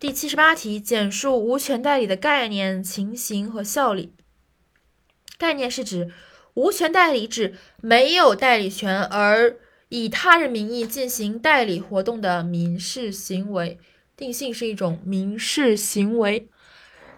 [0.00, 4.12] 第七十八题，简述无权代理的概念、情形和效力。
[5.36, 6.12] 概念是指
[6.54, 9.56] 无权代理指没有代理权而
[9.88, 13.80] 以他人名义进行代理活动的民事行为。
[14.16, 16.48] 定性是一种民事行为。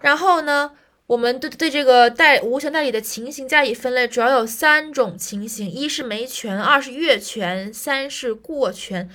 [0.01, 0.71] 然后呢，
[1.05, 9.07] 我们对对这个代无权代理的情形加以分类，主要有三种情形：一是没权，二是越权，三是过权。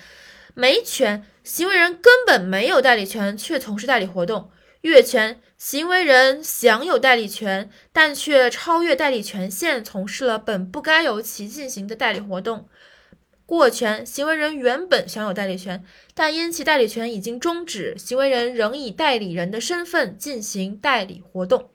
[0.58, 4.48] 没权，行为人根本没有代理权，却从事代理活动；
[4.80, 12.60] 越权，行为人享有代理权，但却超越代理权限，从事了本不该由其进行的代理活动；
[13.44, 15.84] 过权，行为人原本享有代理权，
[16.14, 21.68] 但因其代理权已经终止，行为人仍以代理人的身份进行代理活动。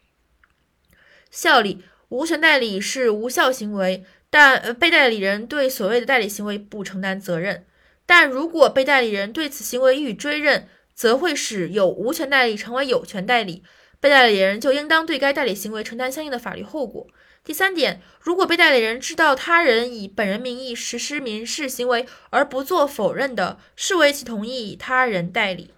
[1.29, 7.67] 效力，无权代理是无效行为，但呃被代理人对所谓的代理行为不承担责任。
[8.05, 13.63] 但如果被代理人对此行为予以追认，则会使有无权代理成为有权代理，
[13.99, 17.07] 被代理人就应当对该代理行为承担相应的法律后果。
[17.43, 25.71] 第三点，如果被代理人知道他人以本人名义实施民事行为而不做否认的，视为其同意他人代理。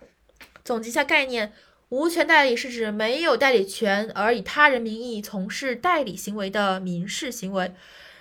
[0.65, 1.53] 总结一下概念：
[1.87, 7.73] 无权代理是指没有代理权而以他人名义从事代理行为的民事行为。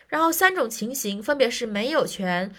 [0.06, 2.52] 然后三种情形分别是没有权。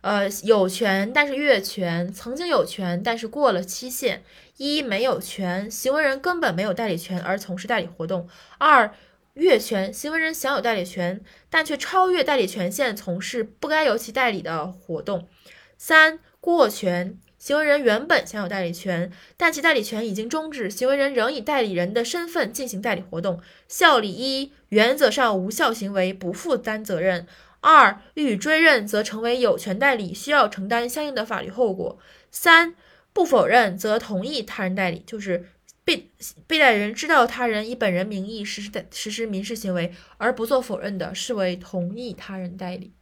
[0.00, 4.22] 呃，有权但是越权，曾经有权但是过了期限。
[4.56, 8.28] 一没有权，行为人根本没有代理权而从事代理活动。
[8.58, 8.92] 二
[9.34, 15.28] 越权，行为人享有代理权，但却超越代理权限，从事不该由其代理的活动。
[15.76, 23.40] 三过权，行为人原本享有代理权，但其代理权已经终止，行为人仍以代理人的身份进行代理活动。
[23.68, 27.28] 效力一，原则上无效行为，不负担责任。
[27.60, 31.98] 二予以追认，则成为有权代理，需要承担相应的法律后果。
[32.30, 32.74] 三
[33.12, 35.48] 不否认，则同意他人代理，就是
[35.84, 36.10] 被
[36.46, 42.92] 被代理人知道他人以本人名义实施的实施民事行为而不做否认的，视为同意他人代理。